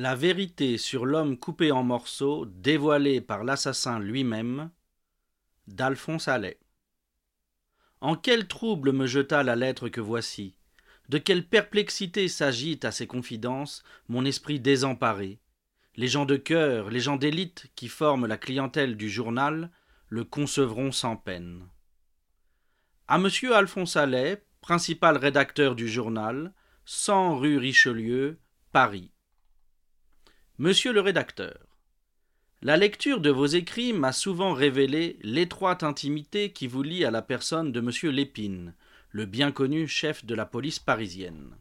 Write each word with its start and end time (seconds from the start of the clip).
La 0.00 0.14
vérité 0.14 0.78
sur 0.78 1.06
l'homme 1.06 1.36
coupé 1.36 1.72
en 1.72 1.82
morceaux, 1.82 2.46
dévoilée 2.46 3.20
par 3.20 3.42
l'assassin 3.42 3.98
lui-même, 3.98 4.70
d'Alphonse 5.66 6.28
Allais. 6.28 6.60
En 8.00 8.14
quel 8.14 8.46
trouble 8.46 8.92
me 8.92 9.08
jeta 9.08 9.42
la 9.42 9.56
lettre 9.56 9.88
que 9.88 10.00
voici? 10.00 10.54
De 11.08 11.18
quelle 11.18 11.44
perplexité 11.44 12.28
s'agite 12.28 12.84
à 12.84 12.92
ces 12.92 13.08
confidences 13.08 13.82
mon 14.08 14.24
esprit 14.24 14.60
désemparé? 14.60 15.40
Les 15.96 16.06
gens 16.06 16.26
de 16.26 16.36
cœur, 16.36 16.90
les 16.90 17.00
gens 17.00 17.16
d'élite 17.16 17.66
qui 17.74 17.88
forment 17.88 18.26
la 18.26 18.38
clientèle 18.38 18.96
du 18.96 19.10
journal 19.10 19.68
le 20.10 20.22
concevront 20.22 20.92
sans 20.92 21.16
peine. 21.16 21.66
À 23.08 23.18
monsieur 23.18 23.52
Alphonse 23.52 23.96
Allais, 23.96 24.44
principal 24.60 25.16
rédacteur 25.16 25.74
du 25.74 25.88
journal, 25.88 26.54
100 26.84 27.38
rue 27.38 27.58
Richelieu, 27.58 28.38
Paris. 28.70 29.10
Monsieur 30.60 30.92
le 30.92 31.00
rédacteur, 31.00 31.56
la 32.62 32.76
lecture 32.76 33.20
de 33.20 33.30
vos 33.30 33.46
écrits 33.46 33.92
m'a 33.92 34.10
souvent 34.10 34.54
révélé 34.54 35.16
l'étroite 35.22 35.84
intimité 35.84 36.50
qui 36.50 36.66
vous 36.66 36.82
lie 36.82 37.04
à 37.04 37.12
la 37.12 37.22
personne 37.22 37.70
de 37.70 37.80
monsieur 37.80 38.10
Lépine, 38.10 38.74
le 39.10 39.24
bien 39.24 39.52
connu 39.52 39.86
chef 39.86 40.24
de 40.24 40.34
la 40.34 40.46
police 40.46 40.80
parisienne. 40.80 41.54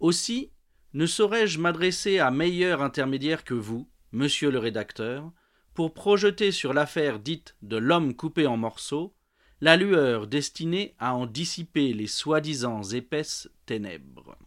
Aussi, 0.00 0.52
ne 0.94 1.04
saurais-je 1.04 1.58
m'adresser 1.58 2.18
à 2.18 2.30
meilleur 2.30 2.80
intermédiaire 2.80 3.44
que 3.44 3.52
vous, 3.52 3.86
monsieur 4.10 4.50
le 4.50 4.58
rédacteur, 4.58 5.30
pour 5.74 5.92
projeter 5.92 6.52
sur 6.52 6.72
l'affaire 6.72 7.18
dite 7.18 7.56
de 7.60 7.76
l'homme 7.76 8.16
coupé 8.16 8.46
en 8.46 8.56
morceaux 8.56 9.14
la 9.60 9.76
lueur 9.76 10.26
destinée 10.26 10.94
à 10.98 11.14
en 11.14 11.26
dissiper 11.26 11.92
les 11.92 12.06
soi-disant 12.06 12.82
épaisses 12.84 13.50
ténèbres. 13.66 14.38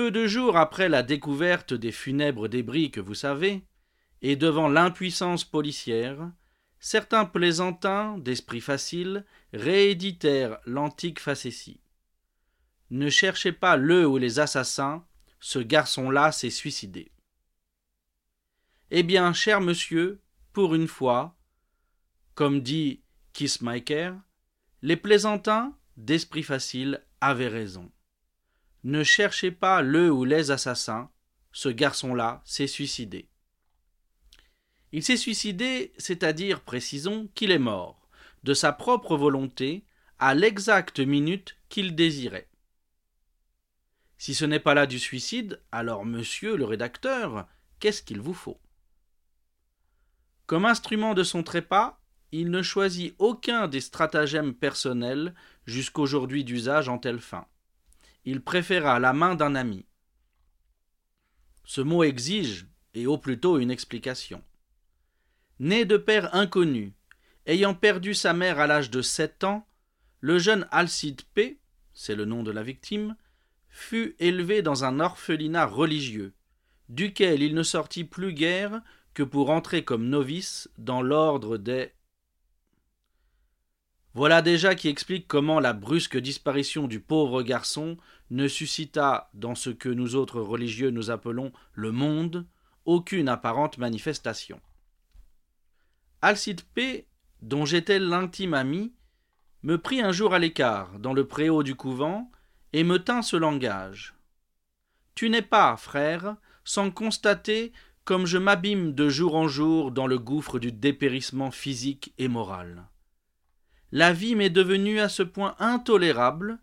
Peu 0.00 0.10
de 0.10 0.26
jours 0.26 0.56
après 0.56 0.88
la 0.88 1.02
découverte 1.02 1.74
des 1.74 1.92
funèbres 1.92 2.48
débris 2.48 2.90
que 2.90 3.02
vous 3.02 3.14
savez, 3.14 3.66
et 4.22 4.34
devant 4.34 4.66
l'impuissance 4.66 5.44
policière, 5.44 6.32
certains 6.78 7.26
plaisantins 7.26 8.16
d'esprit 8.16 8.62
facile 8.62 9.26
rééditèrent 9.52 10.58
l'antique 10.64 11.20
facétie. 11.20 11.82
Ne 12.88 13.10
cherchez 13.10 13.52
pas 13.52 13.76
le 13.76 14.06
ou 14.06 14.16
les 14.16 14.40
assassins, 14.40 15.04
ce 15.38 15.58
garçon-là 15.58 16.32
s'est 16.32 16.48
suicidé. 16.48 17.12
Eh 18.90 19.02
bien, 19.02 19.34
cher 19.34 19.60
monsieur, 19.60 20.22
pour 20.54 20.74
une 20.74 20.88
fois, 20.88 21.36
comme 22.34 22.62
dit 22.62 23.02
Kissmaker, 23.34 24.16
les 24.80 24.96
plaisantins 24.96 25.76
d'esprit 25.98 26.42
facile 26.42 27.04
avaient 27.20 27.48
raison. 27.48 27.92
Ne 28.82 29.04
cherchez 29.04 29.50
pas 29.50 29.82
le 29.82 30.10
ou 30.10 30.24
les 30.24 30.50
assassins, 30.50 31.10
ce 31.52 31.68
garçon-là 31.68 32.40
s'est 32.46 32.66
suicidé. 32.66 33.28
Il 34.92 35.02
s'est 35.02 35.18
suicidé, 35.18 35.92
c'est-à-dire, 35.98 36.62
précisons, 36.62 37.28
qu'il 37.34 37.50
est 37.50 37.58
mort, 37.58 38.08
de 38.42 38.54
sa 38.54 38.72
propre 38.72 39.16
volonté, 39.16 39.84
à 40.18 40.34
l'exacte 40.34 40.98
minute 40.98 41.56
qu'il 41.68 41.94
désirait. 41.94 42.48
Si 44.16 44.34
ce 44.34 44.44
n'est 44.44 44.60
pas 44.60 44.74
là 44.74 44.86
du 44.86 44.98
suicide, 44.98 45.60
alors 45.72 46.04
monsieur 46.04 46.56
le 46.56 46.64
rédacteur, 46.64 47.46
qu'est-ce 47.80 48.02
qu'il 48.02 48.20
vous 48.20 48.34
faut? 48.34 48.60
Comme 50.46 50.64
instrument 50.64 51.14
de 51.14 51.22
son 51.22 51.42
trépas, 51.42 52.00
il 52.32 52.50
ne 52.50 52.62
choisit 52.62 53.14
aucun 53.18 53.68
des 53.68 53.80
stratagèmes 53.80 54.54
personnels 54.54 55.34
jusqu'aujourd'hui 55.66 56.44
d'usage 56.44 56.88
en 56.88 56.98
telle 56.98 57.20
fin 57.20 57.46
il 58.24 58.42
préféra 58.42 58.98
la 58.98 59.12
main 59.12 59.34
d'un 59.34 59.54
ami. 59.54 59.86
Ce 61.64 61.80
mot 61.80 62.02
exige, 62.02 62.66
et 62.94 63.06
au 63.06 63.18
plutôt 63.18 63.58
une 63.58 63.70
explication. 63.70 64.42
Né 65.58 65.84
de 65.84 65.96
père 65.96 66.34
inconnu, 66.34 66.94
ayant 67.46 67.74
perdu 67.74 68.14
sa 68.14 68.32
mère 68.32 68.58
à 68.58 68.66
l'âge 68.66 68.90
de 68.90 69.02
sept 69.02 69.44
ans, 69.44 69.66
le 70.20 70.38
jeune 70.38 70.66
Alcide 70.70 71.22
P., 71.34 71.60
c'est 71.94 72.14
le 72.14 72.24
nom 72.24 72.42
de 72.42 72.50
la 72.50 72.62
victime, 72.62 73.16
fut 73.68 74.16
élevé 74.18 74.62
dans 74.62 74.84
un 74.84 75.00
orphelinat 75.00 75.66
religieux, 75.66 76.34
duquel 76.88 77.42
il 77.42 77.54
ne 77.54 77.62
sortit 77.62 78.04
plus 78.04 78.32
guère 78.32 78.82
que 79.14 79.22
pour 79.22 79.50
entrer 79.50 79.84
comme 79.84 80.08
novice 80.08 80.68
dans 80.78 81.02
l'ordre 81.02 81.56
des 81.56 81.92
voilà 84.14 84.42
déjà 84.42 84.74
qui 84.74 84.88
explique 84.88 85.28
comment 85.28 85.60
la 85.60 85.72
brusque 85.72 86.18
disparition 86.18 86.88
du 86.88 87.00
pauvre 87.00 87.42
garçon 87.42 87.96
ne 88.30 88.48
suscita, 88.48 89.30
dans 89.34 89.54
ce 89.54 89.70
que 89.70 89.88
nous 89.88 90.16
autres 90.16 90.40
religieux 90.40 90.90
nous 90.90 91.10
appelons 91.10 91.52
le 91.74 91.92
monde, 91.92 92.46
aucune 92.84 93.28
apparente 93.28 93.78
manifestation. 93.78 94.60
Alcide 96.22 96.62
P., 96.74 97.06
dont 97.40 97.64
j'étais 97.64 97.98
l'intime 97.98 98.54
ami, 98.54 98.92
me 99.62 99.78
prit 99.78 100.00
un 100.00 100.12
jour 100.12 100.34
à 100.34 100.38
l'écart, 100.38 100.98
dans 100.98 101.12
le 101.12 101.26
préau 101.26 101.62
du 101.62 101.76
couvent, 101.76 102.30
et 102.72 102.82
me 102.82 102.98
tint 102.98 103.22
ce 103.22 103.36
langage. 103.36 104.14
Tu 105.14 105.30
n'es 105.30 105.42
pas, 105.42 105.76
frère, 105.76 106.36
sans 106.64 106.90
constater 106.90 107.72
comme 108.04 108.26
je 108.26 108.38
m'abîme 108.38 108.92
de 108.92 109.08
jour 109.08 109.36
en 109.36 109.46
jour 109.46 109.92
dans 109.92 110.06
le 110.06 110.18
gouffre 110.18 110.58
du 110.58 110.72
dépérissement 110.72 111.50
physique 111.50 112.12
et 112.18 112.28
moral 112.28 112.88
la 113.92 114.12
vie 114.12 114.36
m'est 114.36 114.50
devenue 114.50 115.00
à 115.00 115.08
ce 115.08 115.22
point 115.22 115.56
intolérable 115.58 116.58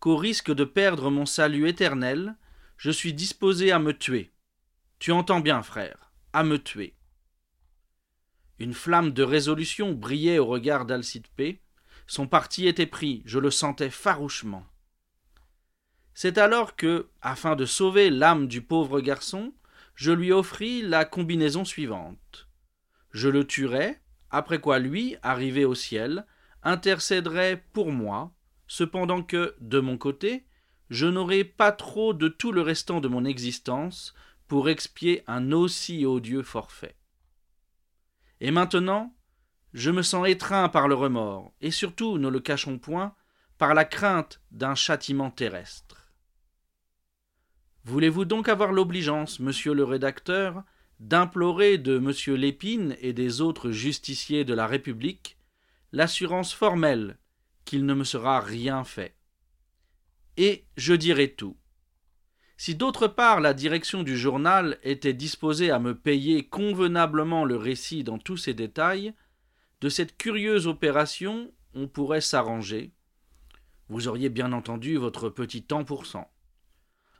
qu'au 0.00 0.16
risque 0.16 0.52
de 0.52 0.64
perdre 0.64 1.10
mon 1.10 1.26
salut 1.26 1.68
éternel, 1.68 2.36
je 2.76 2.90
suis 2.90 3.12
disposé 3.12 3.70
à 3.72 3.78
me 3.78 3.92
tuer. 3.92 4.32
Tu 4.98 5.12
entends 5.12 5.40
bien, 5.40 5.62
frère, 5.62 6.12
à 6.32 6.42
me 6.42 6.58
tuer. 6.58 6.94
Une 8.58 8.74
flamme 8.74 9.10
de 9.10 9.22
résolution 9.22 9.92
brillait 9.92 10.38
au 10.38 10.46
regard 10.46 10.86
d'Alcide 10.86 11.26
P. 11.36 11.60
Son 12.06 12.26
parti 12.26 12.66
était 12.66 12.86
pris, 12.86 13.22
je 13.26 13.38
le 13.38 13.50
sentais 13.50 13.90
farouchement. 13.90 14.66
C'est 16.14 16.38
alors 16.38 16.76
que, 16.76 17.08
afin 17.20 17.56
de 17.56 17.64
sauver 17.64 18.10
l'âme 18.10 18.48
du 18.48 18.62
pauvre 18.62 19.00
garçon, 19.00 19.52
je 19.94 20.12
lui 20.12 20.32
offris 20.32 20.82
la 20.82 21.04
combinaison 21.04 21.64
suivante. 21.64 22.48
Je 23.12 23.28
le 23.28 23.46
tuerai, 23.46 24.00
après 24.30 24.60
quoi 24.60 24.78
lui, 24.78 25.16
arrivé 25.22 25.64
au 25.64 25.74
ciel, 25.74 26.26
intercéderait 26.62 27.64
pour 27.72 27.92
moi, 27.92 28.32
cependant 28.66 29.22
que, 29.22 29.54
de 29.60 29.80
mon 29.80 29.98
côté, 29.98 30.46
je 30.90 31.06
n'aurais 31.06 31.44
pas 31.44 31.72
trop 31.72 32.14
de 32.14 32.28
tout 32.28 32.52
le 32.52 32.60
restant 32.60 33.00
de 33.00 33.08
mon 33.08 33.24
existence 33.24 34.14
pour 34.46 34.68
expier 34.68 35.24
un 35.26 35.52
aussi 35.52 36.04
odieux 36.04 36.42
forfait. 36.42 36.96
Et 38.40 38.50
maintenant, 38.50 39.14
je 39.72 39.90
me 39.90 40.02
sens 40.02 40.28
étreint 40.28 40.68
par 40.68 40.88
le 40.88 40.94
remords, 40.94 41.52
et 41.60 41.70
surtout, 41.70 42.18
ne 42.18 42.28
le 42.28 42.40
cachons 42.40 42.78
point, 42.78 43.14
par 43.56 43.74
la 43.74 43.84
crainte 43.84 44.40
d'un 44.50 44.74
châtiment 44.74 45.30
terrestre. 45.30 46.12
Voulez-vous 47.84 48.24
donc 48.24 48.48
avoir 48.48 48.72
l'obligeance, 48.72 49.40
monsieur 49.40 49.74
le 49.74 49.84
rédacteur, 49.84 50.62
d'implorer 51.00 51.78
de 51.78 51.98
monsieur 51.98 52.34
Lépine 52.34 52.96
et 53.00 53.12
des 53.12 53.40
autres 53.40 53.70
justiciers 53.70 54.44
de 54.44 54.54
la 54.54 54.66
République 54.66 55.36
l'assurance 55.92 56.52
formelle 56.52 57.18
qu'il 57.64 57.86
ne 57.86 57.94
me 57.94 58.04
sera 58.04 58.40
rien 58.40 58.84
fait. 58.84 59.14
Et 60.36 60.66
je 60.76 60.94
dirai 60.94 61.32
tout. 61.32 61.56
Si 62.56 62.74
d'autre 62.74 63.08
part 63.08 63.40
la 63.40 63.54
direction 63.54 64.02
du 64.02 64.16
journal 64.16 64.78
était 64.82 65.12
disposée 65.12 65.70
à 65.70 65.78
me 65.78 65.96
payer 65.96 66.48
convenablement 66.48 67.44
le 67.44 67.56
récit 67.56 68.04
dans 68.04 68.18
tous 68.18 68.36
ses 68.36 68.54
détails, 68.54 69.14
de 69.80 69.88
cette 69.88 70.16
curieuse 70.16 70.66
opération 70.66 71.52
on 71.74 71.88
pourrait 71.88 72.20
s'arranger. 72.20 72.92
Vous 73.88 74.08
auriez 74.08 74.28
bien 74.28 74.52
entendu 74.52 74.96
votre 74.96 75.28
petit 75.28 75.62
temps 75.62 75.84
pour 75.84 76.06
cent. 76.06 76.30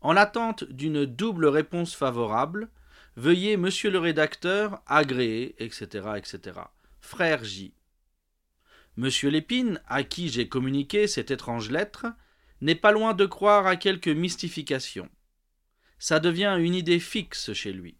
En 0.00 0.12
l'attente 0.12 0.64
d'une 0.64 1.04
double 1.04 1.46
réponse 1.46 1.94
favorable, 1.94 2.70
veuillez, 3.16 3.56
monsieur 3.56 3.90
le 3.90 3.98
rédacteur, 3.98 4.80
agréer, 4.86 5.54
etc., 5.62 6.08
etc. 6.16 6.60
Frère 7.00 7.44
J. 7.44 7.74
Monsieur 8.96 9.28
Lépine, 9.28 9.80
à 9.86 10.04
qui 10.04 10.28
j'ai 10.28 10.48
communiqué 10.48 11.06
cette 11.06 11.30
étrange 11.30 11.70
lettre, 11.70 12.06
n'est 12.62 12.74
pas 12.74 12.92
loin 12.92 13.12
de 13.12 13.26
croire 13.26 13.66
à 13.66 13.76
quelque 13.76 14.08
mystification. 14.08 15.10
Ça 15.98 16.18
devient 16.20 16.56
une 16.58 16.74
idée 16.74 17.00
fixe 17.00 17.52
chez 17.52 17.72
lui. 17.72 17.96